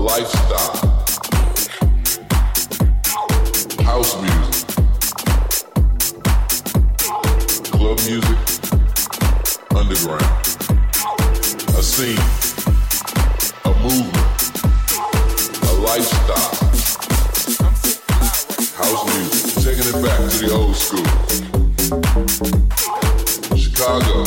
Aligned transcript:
A 0.00 0.02
lifestyle, 0.02 0.76
house 3.84 4.16
music, 4.22 4.66
club 7.70 7.98
music, 8.06 8.38
underground, 9.76 10.24
a 11.76 11.82
scene, 11.82 12.24
a 13.66 13.72
movement, 13.82 14.26
a 15.64 15.72
lifestyle, 15.84 16.54
house 18.74 19.04
music, 19.04 19.52
taking 19.62 19.86
it 19.86 19.98
back 20.02 20.18
to 20.30 20.38
the 20.38 20.48
old 20.50 20.76
school. 20.76 21.10
Chicago, 23.54 24.24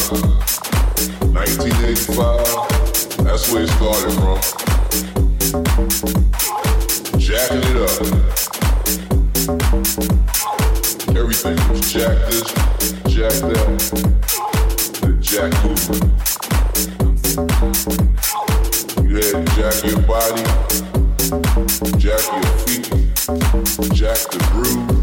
1985, 1.34 3.26
that's 3.26 3.46
where 3.52 3.64
it 3.64 3.70
started 3.70 4.12
from 4.12 4.63
jacking 7.48 7.64
it 7.64 7.78
up. 7.78 7.90
Everything 11.16 11.58
was 11.70 11.92
jack 11.92 12.18
this, 12.30 12.48
jack 13.12 13.34
that, 13.42 13.68
the 15.02 15.10
jack 15.20 15.52
movement. 15.64 16.04
You 19.04 19.14
had 19.16 19.34
to 19.34 19.44
jack 19.56 19.76
your 19.84 20.02
body, 20.04 20.44
jack 22.00 22.24
your 22.32 22.50
feet, 22.64 22.88
jack 23.94 24.20
the 24.32 24.40
groove, 24.52 25.02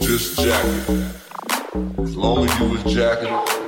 just 0.00 0.26
jack 0.38 0.64
it. 0.64 0.74
As 2.00 2.16
long 2.16 2.48
as 2.48 2.52
you 2.60 2.66
was 2.70 2.82
jacking 2.92 3.32
it. 3.32 3.67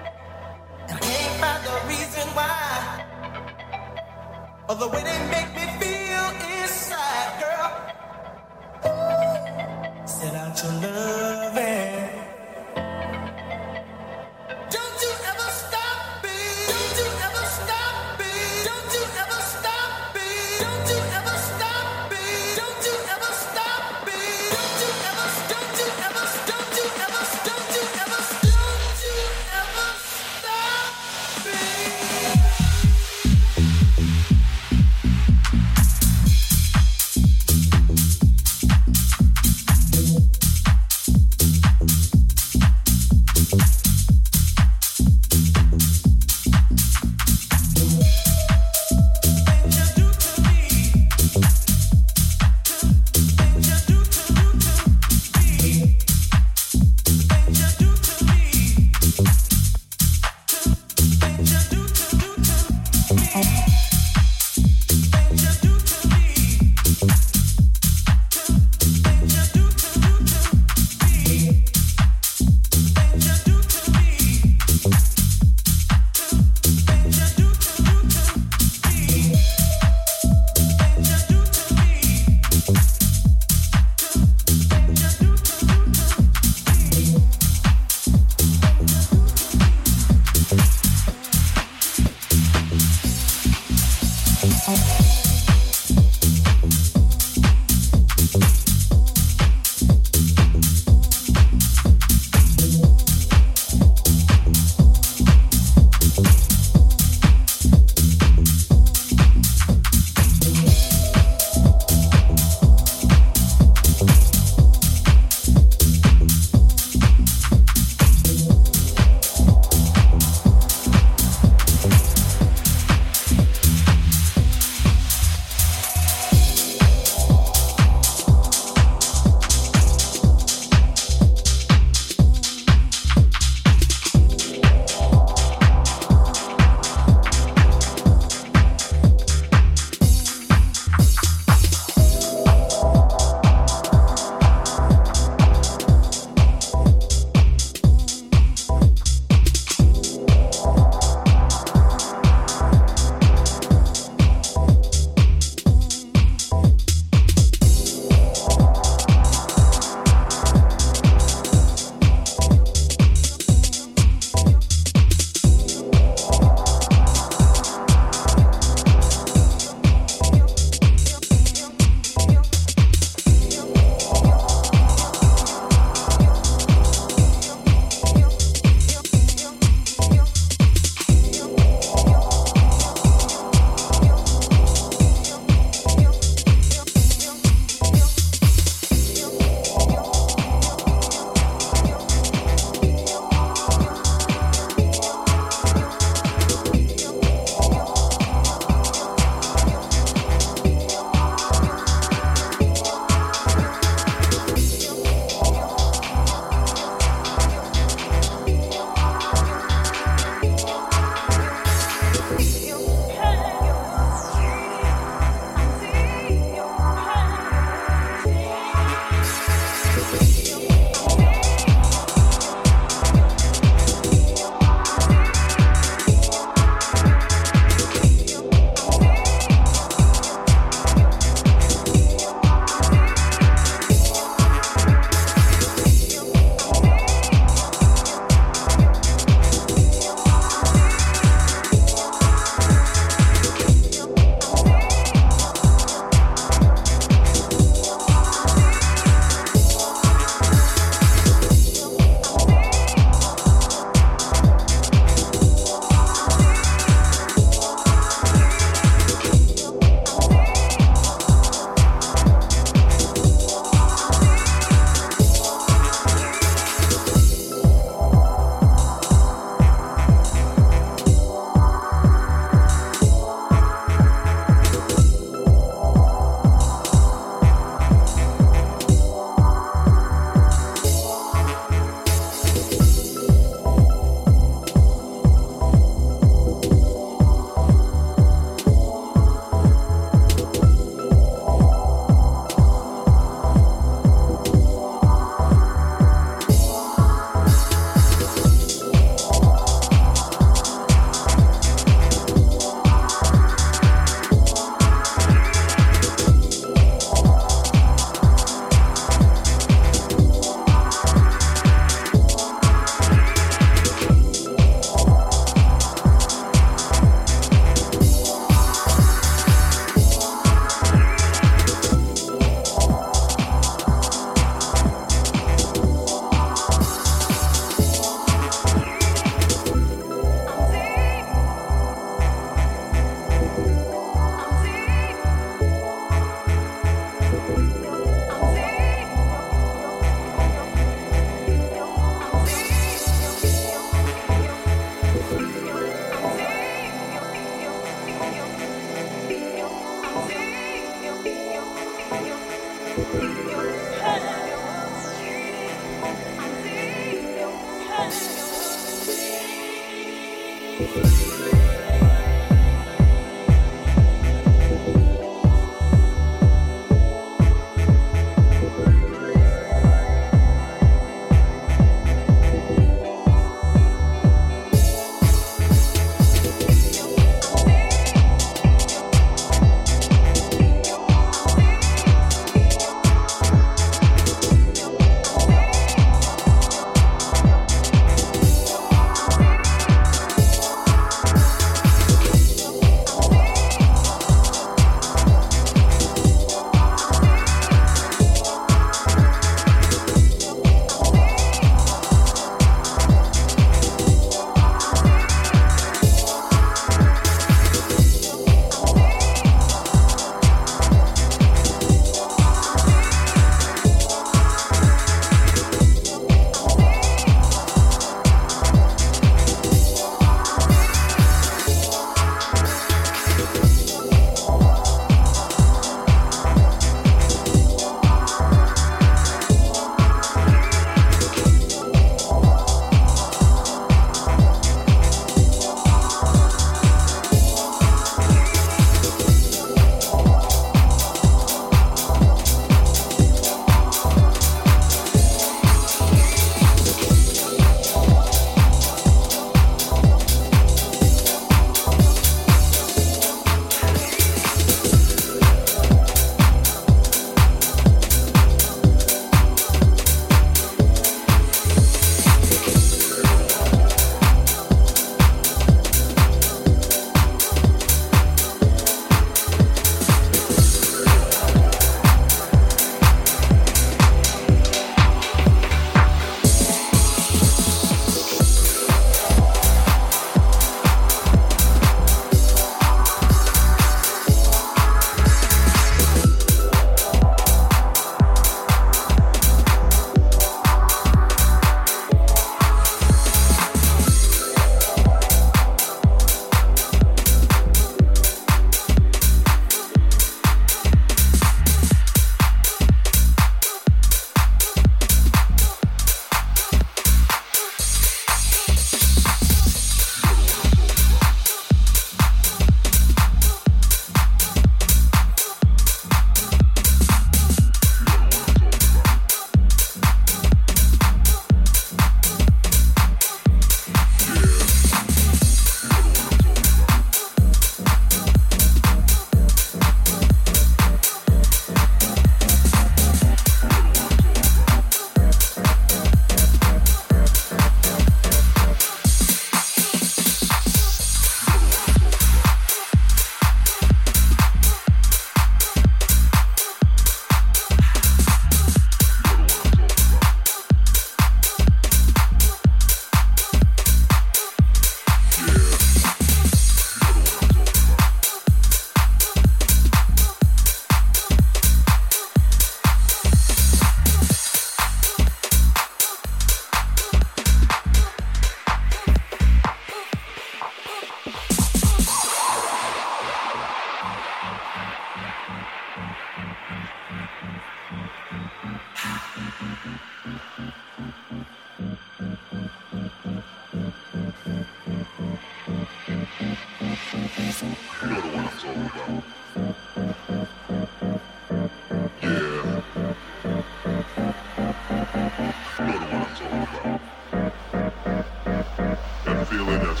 feeling 599.64 599.80
that's 599.80 600.00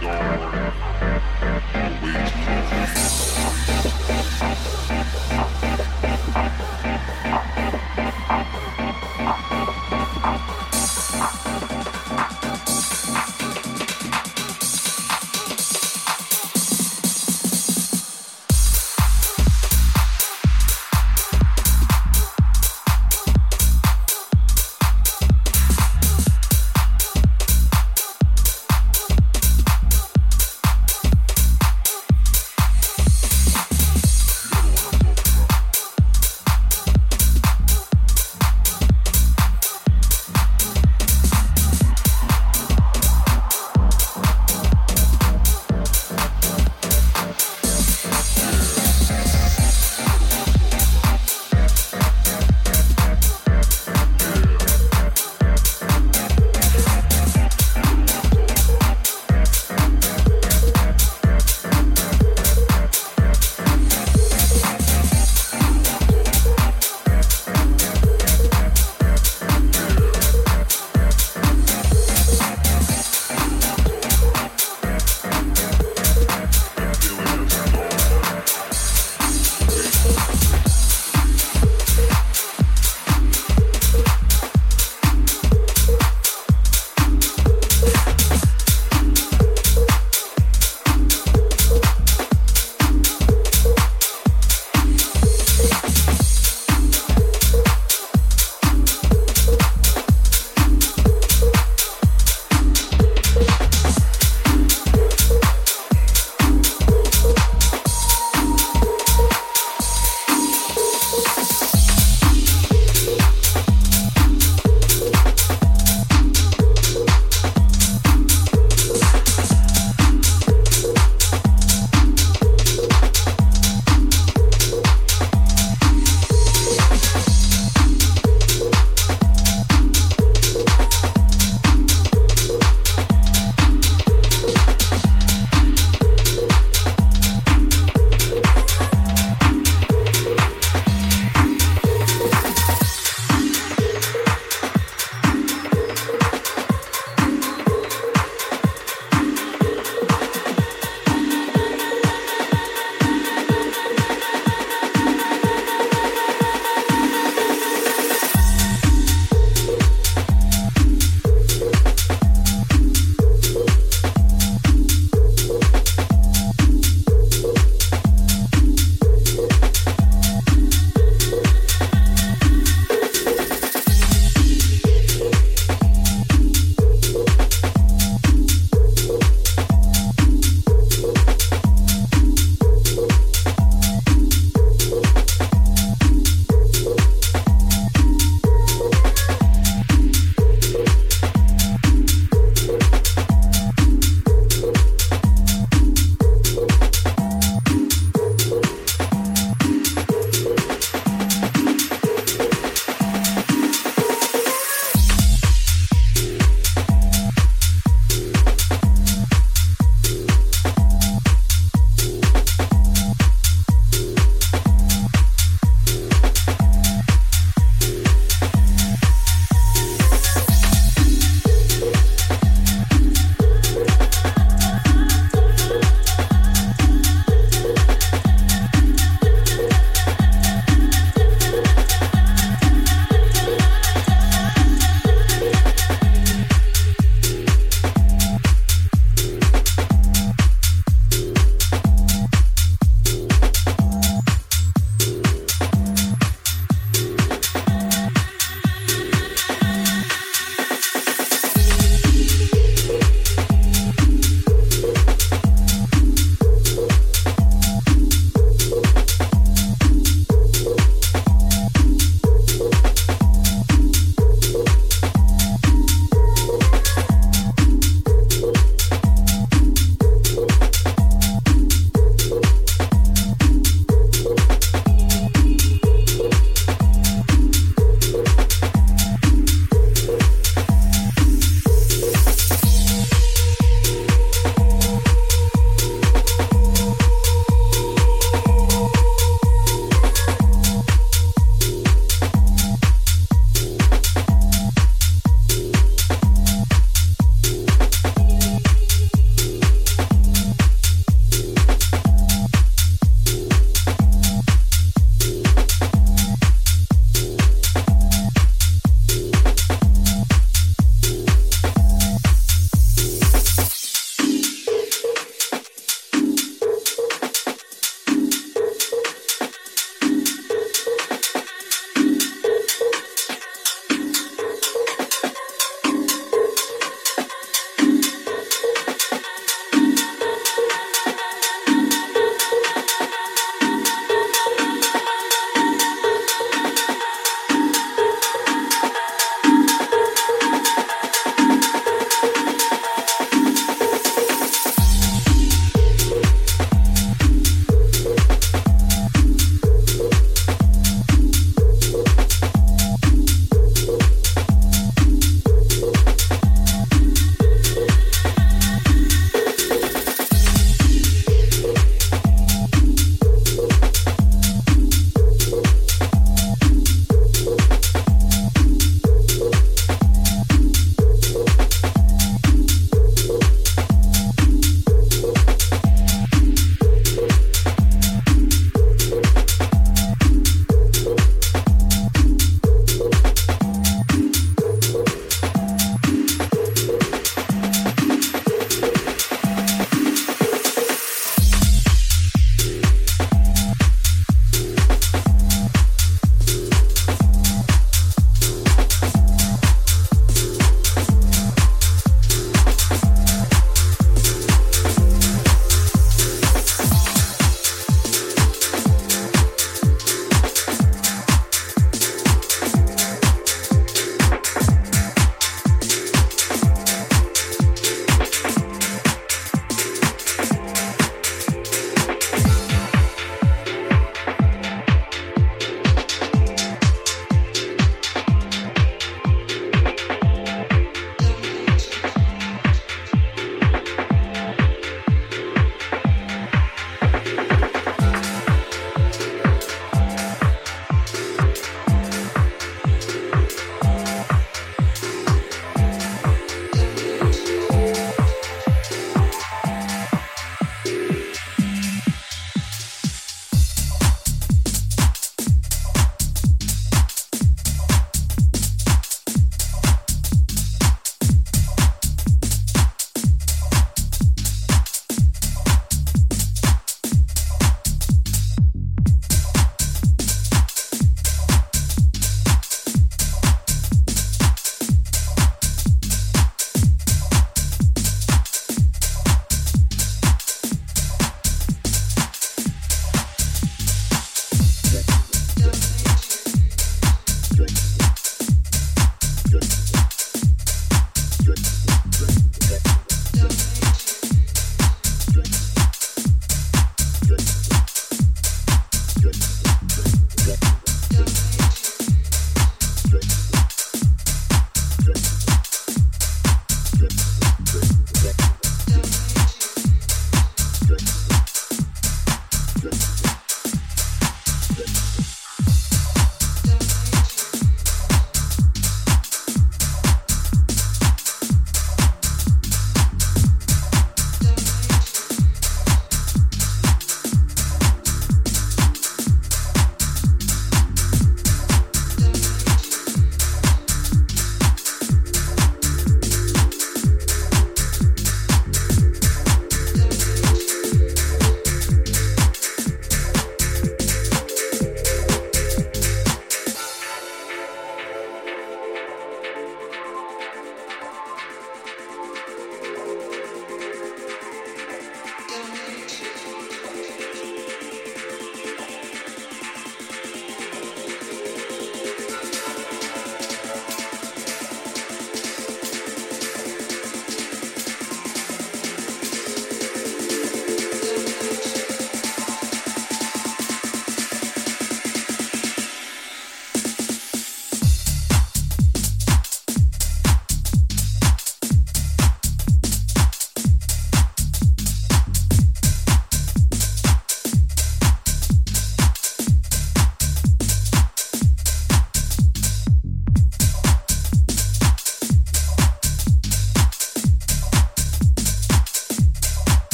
been 0.00 0.79